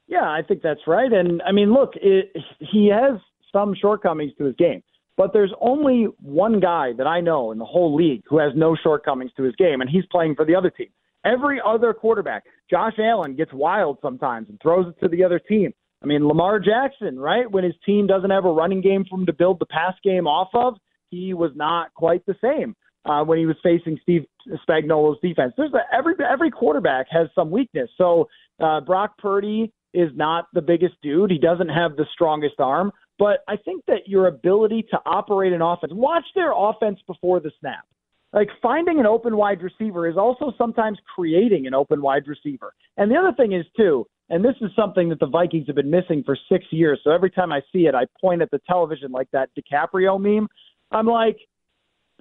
Yeah, 0.08 0.24
I 0.24 0.42
think 0.48 0.62
that's 0.62 0.88
right. 0.88 1.12
And 1.12 1.42
I 1.44 1.52
mean, 1.52 1.72
look, 1.74 1.92
it, 1.96 2.36
he 2.60 2.90
has 2.92 3.20
some 3.52 3.76
shortcomings 3.80 4.32
to 4.38 4.46
his 4.46 4.56
game, 4.56 4.82
but 5.20 5.34
there's 5.34 5.52
only 5.60 6.08
one 6.22 6.62
guy 6.62 6.94
that 6.98 7.06
I 7.06 7.20
know 7.20 7.52
in 7.52 7.58
the 7.58 7.66
whole 7.66 7.94
league 7.94 8.24
who 8.26 8.38
has 8.38 8.54
no 8.56 8.78
shortcomings 8.82 9.32
to 9.36 9.44
his 9.44 9.54
game, 9.58 9.82
and 9.82 9.90
he's 9.90 10.06
playing 10.10 10.36
for 10.36 10.46
the 10.46 10.56
other 10.56 10.70
team. 10.70 10.88
Every 11.26 11.60
other 11.64 11.94
quarterback, 11.94 12.46
Josh 12.70 12.94
Allen 12.98 13.36
gets 13.36 13.52
wild 13.52 13.98
sometimes 14.02 14.48
and 14.48 14.58
throws 14.62 14.88
it 14.88 14.98
to 15.02 15.10
the 15.10 15.26
other 15.26 15.38
team. 15.38 15.74
I 16.02 16.06
mean, 16.06 16.26
Lamar 16.26 16.62
Jackson, 16.62 17.20
right? 17.20 17.52
When 17.52 17.66
his 17.66 17.74
team 17.86 18.08
doesn't 18.08 18.30
have 18.30 18.46
a 18.46 18.52
running 18.52 18.80
game 18.80 19.04
for 19.10 19.20
him 19.20 19.26
to 19.26 19.34
build 19.34 19.60
the 19.60 19.66
pass 19.66 19.94
game 20.06 20.26
off 20.26 20.48
of, 20.54 20.76
he 21.10 21.34
was 21.34 21.52
not 21.54 21.94
quite 21.96 22.26
the 22.26 22.36
same 22.42 22.74
uh, 23.04 23.22
when 23.22 23.38
he 23.38 23.46
was 23.46 23.58
facing 23.62 24.00
Steve 24.02 24.24
Spagnuolo's 24.70 25.20
defense. 25.22 25.52
There's 25.58 25.74
a, 25.74 25.82
every 25.94 26.14
every 26.32 26.50
quarterback 26.50 27.08
has 27.12 27.28
some 27.36 27.52
weakness. 27.52 27.90
So 27.98 28.30
uh, 28.62 28.80
Brock 28.80 29.18
Purdy 29.18 29.74
is 29.94 30.12
not 30.16 30.46
the 30.54 30.62
biggest 30.62 30.94
dude. 31.04 31.30
He 31.30 31.40
doesn't 31.40 31.68
have 31.68 31.98
the 31.98 32.06
strongest 32.14 32.60
arm, 32.60 32.94
but 33.20 33.44
I 33.48 33.58
think 33.58 33.86
that 33.88 34.08
your 34.08 34.28
ability 34.28 34.86
to 34.92 34.98
operate 35.06 35.52
an 35.52 35.62
offense, 35.62 35.92
watch 35.94 36.24
their 36.34 36.54
offense 36.56 37.00
before 37.06 37.40
the 37.42 37.52
snap. 37.60 37.86
like 38.32 38.48
finding 38.62 39.00
an 39.00 39.06
open 39.06 39.36
wide 39.36 39.62
receiver 39.62 40.08
is 40.08 40.16
also 40.16 40.54
sometimes 40.58 40.98
creating 41.16 41.68
an 41.68 41.74
open 41.74 42.02
wide 42.02 42.28
receiver. 42.28 42.74
And 42.98 43.12
the 43.12 43.16
other 43.16 43.34
thing 43.36 43.52
is 43.52 43.66
too, 43.76 44.08
and 44.30 44.46
this 44.46 44.56
is 44.62 44.70
something 44.76 45.10
that 45.10 45.20
the 45.20 45.28
Vikings 45.28 45.68
have 45.68 45.76
been 45.76 45.90
missing 45.90 46.24
for 46.24 46.38
six 46.50 46.66
years. 46.72 47.02
So 47.04 47.12
every 47.12 47.32
time 47.32 47.52
I 47.52 47.62
see 47.74 47.88
it, 47.88 47.96
I 47.96 48.06
point 48.22 48.42
at 48.42 48.52
the 48.52 48.62
television 48.68 49.12
like 49.12 49.28
that 49.32 49.50
DiCaprio 49.58 50.20
meme. 50.20 50.48
I'm 50.92 51.08
like, 51.08 51.38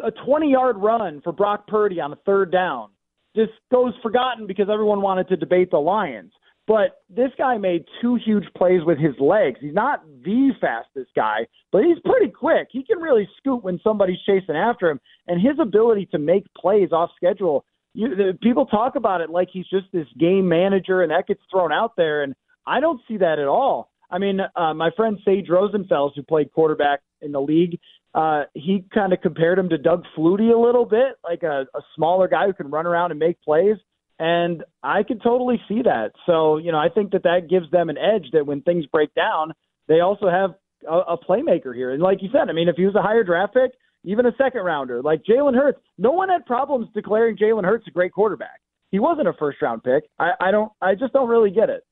a 0.02 0.10
20 0.10 0.50
yard 0.50 0.76
run 0.78 1.20
for 1.22 1.32
Brock 1.32 1.66
Purdy 1.66 2.00
on 2.00 2.12
a 2.12 2.16
third 2.24 2.50
down 2.50 2.90
just 3.36 3.52
goes 3.70 3.92
forgotten 4.02 4.46
because 4.46 4.68
everyone 4.72 5.00
wanted 5.00 5.28
to 5.28 5.36
debate 5.36 5.70
the 5.70 5.78
Lions. 5.78 6.32
But 6.68 7.00
this 7.08 7.30
guy 7.38 7.56
made 7.56 7.86
two 8.02 8.16
huge 8.22 8.44
plays 8.54 8.82
with 8.84 8.98
his 8.98 9.14
legs. 9.18 9.58
He's 9.58 9.72
not 9.72 10.04
the 10.22 10.50
fastest 10.60 11.10
guy, 11.16 11.46
but 11.72 11.82
he's 11.82 11.96
pretty 12.04 12.30
quick. 12.30 12.68
He 12.70 12.84
can 12.84 12.98
really 12.98 13.26
scoot 13.38 13.64
when 13.64 13.80
somebody's 13.82 14.18
chasing 14.26 14.54
after 14.54 14.90
him. 14.90 15.00
And 15.26 15.40
his 15.40 15.58
ability 15.58 16.10
to 16.12 16.18
make 16.18 16.44
plays 16.54 16.92
off 16.92 17.08
schedule, 17.16 17.64
you, 17.94 18.14
the, 18.14 18.38
people 18.42 18.66
talk 18.66 18.96
about 18.96 19.22
it 19.22 19.30
like 19.30 19.48
he's 19.50 19.66
just 19.66 19.86
this 19.94 20.06
game 20.18 20.46
manager, 20.46 21.00
and 21.00 21.10
that 21.10 21.26
gets 21.26 21.40
thrown 21.50 21.72
out 21.72 21.96
there. 21.96 22.22
And 22.22 22.34
I 22.66 22.80
don't 22.80 23.00
see 23.08 23.16
that 23.16 23.38
at 23.38 23.48
all. 23.48 23.90
I 24.10 24.18
mean, 24.18 24.40
uh, 24.54 24.74
my 24.74 24.90
friend 24.94 25.18
Sage 25.24 25.48
Rosenfels, 25.48 26.12
who 26.16 26.22
played 26.22 26.52
quarterback 26.52 27.00
in 27.22 27.32
the 27.32 27.40
league, 27.40 27.78
uh, 28.14 28.42
he 28.52 28.84
kind 28.92 29.14
of 29.14 29.22
compared 29.22 29.58
him 29.58 29.70
to 29.70 29.78
Doug 29.78 30.04
Flutie 30.14 30.54
a 30.54 30.58
little 30.58 30.84
bit, 30.84 31.14
like 31.24 31.42
a, 31.44 31.66
a 31.74 31.80
smaller 31.96 32.28
guy 32.28 32.46
who 32.46 32.52
can 32.52 32.70
run 32.70 32.86
around 32.86 33.10
and 33.10 33.18
make 33.18 33.40
plays. 33.40 33.76
And 34.18 34.64
I 34.82 35.02
could 35.04 35.22
totally 35.22 35.60
see 35.68 35.82
that. 35.82 36.10
So, 36.26 36.56
you 36.56 36.72
know, 36.72 36.78
I 36.78 36.88
think 36.88 37.12
that 37.12 37.22
that 37.22 37.48
gives 37.48 37.70
them 37.70 37.88
an 37.88 37.96
edge 37.96 38.26
that 38.32 38.46
when 38.46 38.62
things 38.62 38.84
break 38.86 39.14
down, 39.14 39.52
they 39.86 40.00
also 40.00 40.28
have 40.28 40.54
a, 40.88 41.12
a 41.14 41.18
playmaker 41.18 41.74
here. 41.74 41.92
And 41.92 42.02
like 42.02 42.20
you 42.20 42.28
said, 42.32 42.48
I 42.48 42.52
mean, 42.52 42.68
if 42.68 42.76
he 42.76 42.84
was 42.84 42.96
a 42.96 43.02
higher 43.02 43.22
draft 43.22 43.54
pick, 43.54 43.72
even 44.04 44.26
a 44.26 44.32
second 44.36 44.62
rounder, 44.62 45.02
like 45.02 45.22
Jalen 45.24 45.54
Hurts, 45.54 45.78
no 45.98 46.12
one 46.12 46.28
had 46.28 46.46
problems 46.46 46.88
declaring 46.94 47.36
Jalen 47.36 47.64
Hurts 47.64 47.86
a 47.86 47.90
great 47.90 48.12
quarterback. 48.12 48.60
He 48.90 48.98
wasn't 48.98 49.28
a 49.28 49.32
first 49.38 49.60
round 49.62 49.84
pick. 49.84 50.04
I, 50.18 50.30
I 50.40 50.50
don't, 50.50 50.72
I 50.80 50.94
just 50.94 51.12
don't 51.12 51.28
really 51.28 51.50
get 51.50 51.68
it. 51.68 51.84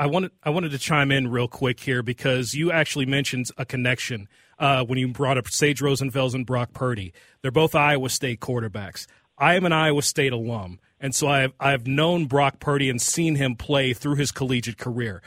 I 0.00 0.06
wanted, 0.06 0.30
I 0.44 0.50
wanted 0.50 0.70
to 0.70 0.78
chime 0.78 1.10
in 1.10 1.28
real 1.28 1.48
quick 1.48 1.80
here 1.80 2.02
because 2.04 2.54
you 2.54 2.70
actually 2.70 3.06
mentioned 3.06 3.46
a 3.56 3.64
connection 3.64 4.28
uh, 4.58 4.84
when 4.84 4.98
you 4.98 5.08
brought 5.08 5.36
up 5.38 5.48
Sage 5.48 5.80
Rosenfels 5.80 6.34
and 6.34 6.46
Brock 6.46 6.72
Purdy. 6.72 7.12
They're 7.42 7.50
both 7.50 7.74
Iowa 7.74 8.08
State 8.08 8.40
quarterbacks. 8.40 9.06
I 9.36 9.56
am 9.56 9.64
an 9.64 9.72
Iowa 9.72 10.02
State 10.02 10.32
alum, 10.32 10.78
and 11.00 11.14
so 11.14 11.28
I've 11.28 11.52
I've 11.60 11.86
known 11.86 12.26
Brock 12.26 12.60
Purdy 12.60 12.90
and 12.90 13.00
seen 13.00 13.36
him 13.36 13.56
play 13.56 13.92
through 13.92 14.16
his 14.16 14.32
collegiate 14.32 14.78
career. 14.78 15.22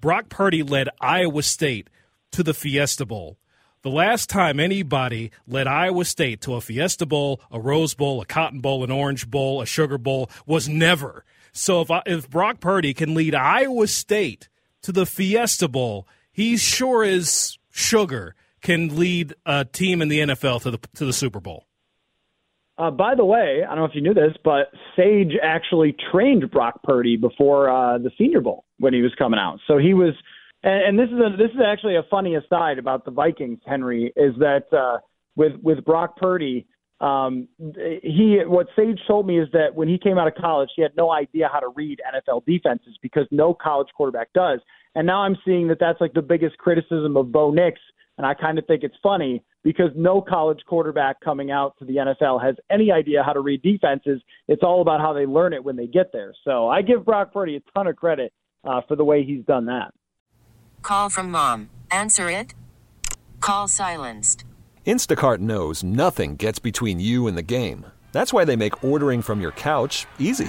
Brock 0.00 0.28
Purdy 0.28 0.62
led 0.62 0.88
Iowa 1.00 1.42
State 1.42 1.90
to 2.32 2.42
the 2.42 2.54
Fiesta 2.54 3.04
Bowl. 3.04 3.38
The 3.82 3.90
last 3.90 4.28
time 4.28 4.58
anybody 4.58 5.30
led 5.46 5.66
Iowa 5.66 6.04
State 6.04 6.40
to 6.42 6.54
a 6.54 6.60
Fiesta 6.60 7.06
Bowl, 7.06 7.40
a 7.50 7.60
Rose 7.60 7.94
Bowl, 7.94 8.20
a 8.20 8.26
Cotton 8.26 8.60
Bowl, 8.60 8.82
an 8.82 8.90
Orange 8.90 9.30
Bowl, 9.30 9.62
a 9.62 9.66
Sugar 9.66 9.98
Bowl 9.98 10.30
was 10.46 10.68
never. 10.68 11.24
So 11.52 11.80
if 11.80 11.90
if 12.06 12.28
Brock 12.28 12.60
Purdy 12.60 12.94
can 12.94 13.14
lead 13.14 13.34
Iowa 13.34 13.86
State 13.86 14.48
to 14.82 14.92
the 14.92 15.06
Fiesta 15.06 15.68
Bowl, 15.68 16.06
he 16.30 16.56
sure 16.56 17.04
is 17.04 17.58
sugar 17.70 18.34
can 18.60 18.96
lead 18.96 19.34
a 19.46 19.64
team 19.64 20.02
in 20.02 20.08
the 20.08 20.20
NFL 20.20 20.62
to 20.62 20.72
the 20.72 20.78
to 20.94 21.04
the 21.04 21.12
Super 21.12 21.40
Bowl. 21.40 21.67
Uh, 22.78 22.92
by 22.92 23.14
the 23.16 23.24
way, 23.24 23.62
I 23.64 23.74
don't 23.74 23.78
know 23.78 23.84
if 23.86 23.94
you 23.94 24.00
knew 24.00 24.14
this, 24.14 24.34
but 24.44 24.70
Sage 24.96 25.32
actually 25.42 25.96
trained 26.12 26.48
Brock 26.50 26.80
Purdy 26.84 27.16
before 27.16 27.68
uh, 27.68 27.98
the 27.98 28.10
Senior 28.16 28.40
Bowl 28.40 28.64
when 28.78 28.94
he 28.94 29.02
was 29.02 29.12
coming 29.18 29.40
out. 29.40 29.58
So 29.66 29.78
he 29.78 29.94
was, 29.94 30.14
and, 30.62 30.96
and 30.96 30.98
this 30.98 31.08
is 31.08 31.18
a, 31.18 31.36
this 31.36 31.50
is 31.50 31.60
actually 31.66 31.96
a 31.96 32.04
funny 32.08 32.36
aside 32.36 32.78
about 32.78 33.04
the 33.04 33.10
Vikings. 33.10 33.58
Henry 33.66 34.12
is 34.16 34.34
that 34.38 34.72
uh, 34.72 34.98
with 35.34 35.54
with 35.60 35.84
Brock 35.84 36.16
Purdy, 36.18 36.68
um, 37.00 37.48
he 37.58 38.38
what 38.46 38.68
Sage 38.76 39.00
told 39.08 39.26
me 39.26 39.40
is 39.40 39.48
that 39.52 39.74
when 39.74 39.88
he 39.88 39.98
came 39.98 40.16
out 40.16 40.28
of 40.28 40.34
college, 40.36 40.70
he 40.76 40.82
had 40.82 40.92
no 40.96 41.10
idea 41.10 41.50
how 41.52 41.58
to 41.58 41.72
read 41.74 42.00
NFL 42.14 42.46
defenses 42.46 42.96
because 43.02 43.26
no 43.32 43.54
college 43.54 43.88
quarterback 43.96 44.32
does. 44.34 44.60
And 44.94 45.04
now 45.04 45.22
I'm 45.22 45.36
seeing 45.44 45.66
that 45.68 45.78
that's 45.80 46.00
like 46.00 46.12
the 46.12 46.22
biggest 46.22 46.58
criticism 46.58 47.16
of 47.16 47.32
Bo 47.32 47.50
Nix 47.50 47.80
and 48.18 48.26
I 48.26 48.34
kind 48.34 48.58
of 48.58 48.66
think 48.66 48.82
it's 48.82 48.96
funny 49.02 49.42
because 49.64 49.90
no 49.96 50.20
college 50.20 50.60
quarterback 50.66 51.20
coming 51.20 51.50
out 51.50 51.76
to 51.78 51.84
the 51.84 51.96
NFL 51.96 52.42
has 52.42 52.56
any 52.70 52.90
idea 52.92 53.22
how 53.22 53.32
to 53.32 53.40
read 53.40 53.62
defenses. 53.62 54.20
It's 54.46 54.62
all 54.62 54.80
about 54.80 55.00
how 55.00 55.12
they 55.12 55.26
learn 55.26 55.52
it 55.52 55.62
when 55.62 55.76
they 55.76 55.86
get 55.86 56.12
there. 56.12 56.32
So 56.44 56.68
I 56.68 56.82
give 56.82 57.04
Brock 57.04 57.32
Purdy 57.32 57.56
a 57.56 57.60
ton 57.74 57.86
of 57.86 57.96
credit 57.96 58.32
uh, 58.64 58.80
for 58.86 58.96
the 58.96 59.04
way 59.04 59.24
he's 59.24 59.44
done 59.44 59.66
that. 59.66 59.92
Call 60.82 61.10
from 61.10 61.30
mom. 61.30 61.70
Answer 61.90 62.30
it. 62.30 62.54
Call 63.40 63.68
silenced. 63.68 64.44
Instacart 64.86 65.38
knows 65.38 65.84
nothing 65.84 66.36
gets 66.36 66.58
between 66.58 66.98
you 66.98 67.26
and 67.26 67.36
the 67.36 67.42
game. 67.42 67.86
That's 68.12 68.32
why 68.32 68.44
they 68.44 68.56
make 68.56 68.82
ordering 68.82 69.22
from 69.22 69.40
your 69.40 69.52
couch 69.52 70.06
easy. 70.18 70.48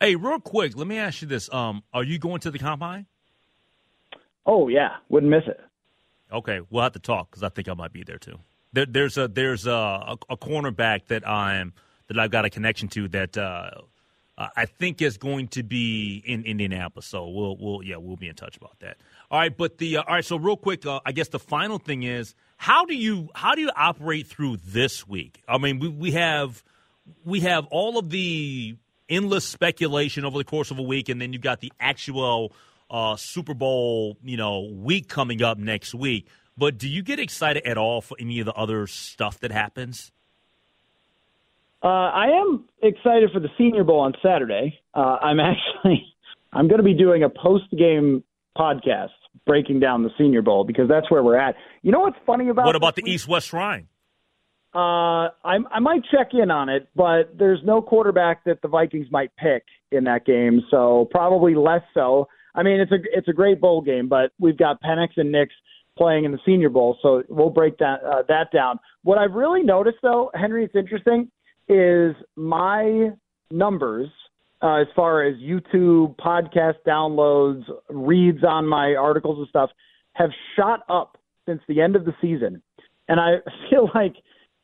Hey, 0.00 0.16
real 0.16 0.40
quick, 0.40 0.76
let 0.76 0.86
me 0.86 0.96
ask 0.96 1.20
you 1.20 1.28
this: 1.28 1.52
um, 1.52 1.82
Are 1.92 2.02
you 2.02 2.18
going 2.18 2.40
to 2.40 2.50
the 2.50 2.58
combine? 2.58 3.06
Oh 4.46 4.68
yeah, 4.68 4.96
wouldn't 5.10 5.30
miss 5.30 5.44
it. 5.46 5.60
Okay, 6.32 6.60
we'll 6.70 6.82
have 6.82 6.92
to 6.92 6.98
talk 6.98 7.30
because 7.30 7.42
I 7.42 7.50
think 7.50 7.68
I 7.68 7.74
might 7.74 7.92
be 7.92 8.02
there 8.02 8.18
too. 8.18 8.38
There, 8.72 8.86
there's 8.86 9.18
a 9.18 9.28
there's 9.28 9.66
a, 9.66 9.72
a, 9.72 10.16
a 10.30 10.36
cornerback 10.36 11.08
that 11.08 11.28
I'm 11.28 11.74
that 12.08 12.18
I've 12.18 12.30
got 12.30 12.46
a 12.46 12.50
connection 12.50 12.88
to 12.88 13.08
that 13.08 13.36
uh, 13.36 13.72
I 14.38 14.64
think 14.64 15.02
is 15.02 15.18
going 15.18 15.48
to 15.48 15.62
be 15.62 16.22
in 16.24 16.44
Indianapolis. 16.44 17.06
So 17.06 17.28
we'll 17.28 17.56
we'll 17.58 17.82
yeah 17.82 17.96
we'll 17.96 18.16
be 18.16 18.28
in 18.28 18.34
touch 18.34 18.56
about 18.56 18.78
that. 18.80 18.96
All 19.30 19.38
right, 19.38 19.54
but 19.54 19.76
the 19.76 19.98
uh, 19.98 20.02
all 20.02 20.14
right. 20.14 20.24
So 20.24 20.36
real 20.36 20.56
quick, 20.56 20.86
uh, 20.86 21.00
I 21.04 21.12
guess 21.12 21.28
the 21.28 21.38
final 21.38 21.78
thing 21.78 22.04
is 22.04 22.34
how 22.56 22.86
do 22.86 22.94
you 22.94 23.28
how 23.34 23.54
do 23.54 23.60
you 23.60 23.70
operate 23.76 24.28
through 24.28 24.56
this 24.64 25.06
week? 25.06 25.42
I 25.46 25.58
mean, 25.58 25.78
we 25.78 25.88
we 25.88 26.10
have 26.12 26.64
we 27.22 27.40
have 27.40 27.66
all 27.66 27.98
of 27.98 28.08
the 28.08 28.76
endless 29.10 29.44
speculation 29.44 30.24
over 30.24 30.38
the 30.38 30.44
course 30.44 30.70
of 30.70 30.78
a 30.78 30.82
week, 30.82 31.08
and 31.08 31.20
then 31.20 31.32
you've 31.32 31.42
got 31.42 31.60
the 31.60 31.72
actual 31.80 32.52
uh, 32.90 33.16
Super 33.16 33.54
Bowl, 33.54 34.16
you 34.24 34.36
know, 34.36 34.60
week 34.60 35.08
coming 35.08 35.42
up 35.42 35.58
next 35.58 35.94
week. 35.94 36.26
but 36.56 36.78
do 36.78 36.88
you 36.88 37.02
get 37.02 37.18
excited 37.18 37.66
at 37.66 37.76
all 37.76 38.00
for 38.00 38.16
any 38.20 38.40
of 38.40 38.46
the 38.46 38.54
other 38.54 38.86
stuff 38.86 39.40
that 39.40 39.50
happens? 39.50 40.12
Uh, 41.82 41.86
I 41.86 42.26
am 42.40 42.64
excited 42.82 43.30
for 43.32 43.40
the 43.40 43.48
Senior 43.56 43.84
Bowl 43.84 44.00
on 44.00 44.12
Saturday. 44.22 44.78
Uh, 44.94 45.16
I'm 45.20 45.40
actually 45.40 46.06
I'm 46.52 46.68
going 46.68 46.78
to 46.78 46.84
be 46.84 46.94
doing 46.94 47.22
a 47.22 47.28
post 47.28 47.70
game 47.76 48.24
podcast 48.56 49.10
breaking 49.46 49.80
down 49.80 50.02
the 50.02 50.10
Senior 50.18 50.42
Bowl 50.42 50.64
because 50.64 50.88
that's 50.88 51.10
where 51.10 51.22
we're 51.22 51.38
at. 51.38 51.54
You 51.82 51.92
know 51.92 52.00
what's 52.00 52.18
funny 52.26 52.48
about 52.48 52.66
what 52.66 52.76
about 52.76 52.96
the 52.96 53.02
East 53.06 53.26
West 53.28 53.48
Shrine? 53.48 53.88
Uh, 54.72 55.34
I, 55.44 55.56
I 55.72 55.80
might 55.80 56.02
check 56.12 56.28
in 56.32 56.50
on 56.50 56.68
it, 56.68 56.88
but 56.94 57.36
there's 57.36 57.58
no 57.64 57.82
quarterback 57.82 58.44
that 58.44 58.62
the 58.62 58.68
Vikings 58.68 59.08
might 59.10 59.32
pick 59.36 59.64
in 59.90 60.04
that 60.04 60.24
game, 60.24 60.62
so 60.70 61.08
probably 61.10 61.54
less 61.56 61.82
so. 61.92 62.28
I 62.54 62.62
mean, 62.62 62.80
it's 62.80 62.92
a 62.92 62.98
it's 63.12 63.28
a 63.28 63.32
great 63.32 63.60
bowl 63.60 63.80
game, 63.80 64.08
but 64.08 64.32
we've 64.38 64.56
got 64.56 64.80
Penix 64.82 65.08
and 65.16 65.32
Nix 65.32 65.52
playing 65.96 66.24
in 66.24 66.32
the 66.32 66.38
Senior 66.46 66.68
Bowl, 66.68 66.96
so 67.02 67.22
we'll 67.28 67.50
break 67.50 67.78
that 67.78 68.00
uh, 68.04 68.22
that 68.28 68.52
down. 68.52 68.78
What 69.02 69.18
I've 69.18 69.32
really 69.32 69.62
noticed, 69.62 69.98
though, 70.02 70.30
Henry, 70.34 70.64
it's 70.64 70.74
interesting, 70.74 71.30
is 71.68 72.14
my 72.36 73.10
numbers 73.50 74.08
uh, 74.62 74.80
as 74.80 74.86
far 74.94 75.22
as 75.22 75.36
YouTube 75.36 76.16
podcast 76.16 76.76
downloads, 76.86 77.64
reads 77.88 78.44
on 78.44 78.66
my 78.66 78.94
articles 78.94 79.38
and 79.38 79.48
stuff 79.48 79.70
have 80.14 80.30
shot 80.56 80.80
up 80.88 81.16
since 81.46 81.60
the 81.68 81.80
end 81.80 81.96
of 81.96 82.04
the 82.04 82.12
season, 82.20 82.62
and 83.08 83.18
I 83.18 83.36
feel 83.70 83.90
like 83.94 84.14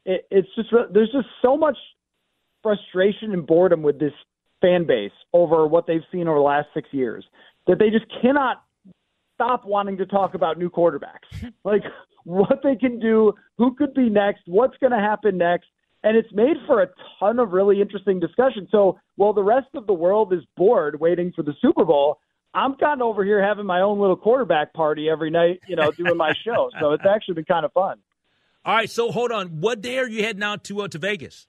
it, 0.06 0.26
it's 0.30 0.48
just 0.54 0.68
there's 0.92 1.10
just 1.10 1.28
so 1.42 1.56
much 1.56 1.76
frustration 2.62 3.32
and 3.32 3.46
boredom 3.46 3.82
with 3.82 3.98
this 3.98 4.12
fan 4.60 4.86
base 4.86 5.12
over 5.32 5.66
what 5.66 5.86
they've 5.86 6.04
seen 6.10 6.26
over 6.28 6.38
the 6.38 6.44
last 6.44 6.68
six 6.72 6.88
years 6.92 7.24
that 7.66 7.78
they 7.78 7.90
just 7.90 8.06
cannot 8.22 8.62
stop 9.34 9.66
wanting 9.66 9.98
to 9.98 10.06
talk 10.06 10.34
about 10.34 10.58
new 10.58 10.70
quarterbacks, 10.70 11.28
like 11.64 11.82
what 12.24 12.60
they 12.62 12.76
can 12.76 12.98
do, 12.98 13.34
who 13.58 13.74
could 13.74 13.92
be 13.94 14.08
next, 14.08 14.42
what's 14.46 14.76
going 14.78 14.92
to 14.92 14.98
happen 14.98 15.36
next. 15.36 15.66
And 16.02 16.16
it's 16.16 16.32
made 16.32 16.56
for 16.66 16.82
a 16.82 16.88
ton 17.18 17.38
of 17.40 17.50
really 17.50 17.80
interesting 17.80 18.20
discussion. 18.20 18.68
So 18.70 18.98
while 19.16 19.32
the 19.32 19.42
rest 19.42 19.68
of 19.74 19.86
the 19.86 19.92
world 19.92 20.32
is 20.32 20.40
bored 20.56 21.00
waiting 21.00 21.32
for 21.34 21.42
the 21.42 21.54
Super 21.60 21.84
Bowl, 21.84 22.20
I'm 22.54 22.74
kind 22.76 23.02
of 23.02 23.08
over 23.08 23.24
here 23.24 23.42
having 23.42 23.66
my 23.66 23.80
own 23.80 23.98
little 23.98 24.16
quarterback 24.16 24.72
party 24.72 25.10
every 25.10 25.30
night, 25.30 25.60
you 25.68 25.76
know, 25.76 25.90
doing 25.90 26.16
my 26.16 26.32
show. 26.44 26.70
So 26.80 26.92
it's 26.92 27.04
actually 27.08 27.34
been 27.34 27.44
kind 27.44 27.64
of 27.64 27.72
fun. 27.72 27.98
All 28.66 28.74
right, 28.74 28.90
so 28.90 29.12
hold 29.12 29.30
on. 29.30 29.60
What 29.60 29.80
day 29.80 29.96
are 29.98 30.08
you 30.08 30.24
heading 30.24 30.42
out 30.42 30.64
to 30.64 30.82
uh, 30.82 30.88
to 30.88 30.98
Vegas? 30.98 31.46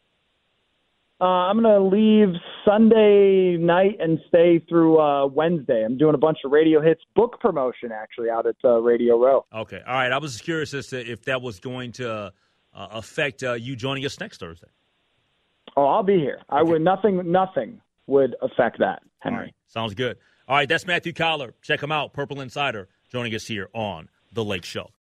Uh, 1.19 1.23
I'm 1.23 1.63
going 1.63 1.73
to 1.73 1.97
leave 1.97 2.35
Sunday 2.63 3.57
night 3.57 3.97
and 3.99 4.19
stay 4.27 4.63
through 4.69 4.99
uh, 4.99 5.25
Wednesday. 5.25 5.83
I'm 5.83 5.97
doing 5.97 6.13
a 6.13 6.19
bunch 6.19 6.37
of 6.45 6.51
radio 6.51 6.79
hits, 6.79 7.01
book 7.15 7.39
promotion 7.39 7.91
actually 7.91 8.29
out 8.29 8.45
at 8.45 8.55
uh, 8.63 8.77
Radio 8.81 9.19
Row. 9.19 9.45
Okay, 9.51 9.81
all 9.87 9.95
right. 9.95 10.11
I 10.11 10.19
was 10.19 10.39
curious 10.39 10.75
as 10.75 10.87
to 10.89 11.11
if 11.11 11.23
that 11.25 11.41
was 11.41 11.59
going 11.59 11.93
to 11.93 12.13
uh, 12.13 12.31
affect 12.71 13.41
uh, 13.41 13.53
you 13.53 13.75
joining 13.75 14.05
us 14.05 14.19
next 14.19 14.39
Thursday. 14.39 14.67
Oh, 15.75 15.85
I'll 15.85 16.03
be 16.03 16.19
here. 16.19 16.39
I 16.49 16.61
would 16.61 16.83
nothing. 16.83 17.31
Nothing 17.31 17.81
would 18.05 18.35
affect 18.43 18.77
that, 18.77 19.01
Henry. 19.21 19.37
All 19.37 19.43
right, 19.45 19.53
sounds 19.65 19.95
good. 19.95 20.17
All 20.47 20.55
right, 20.55 20.69
that's 20.69 20.85
Matthew 20.85 21.13
Coller. 21.13 21.55
Check 21.63 21.81
him 21.81 21.91
out, 21.91 22.13
Purple 22.13 22.41
Insider, 22.41 22.89
joining 23.11 23.33
us 23.33 23.47
here 23.47 23.69
on 23.73 24.07
the 24.33 24.45
Lake 24.45 24.65
Show. 24.65 24.91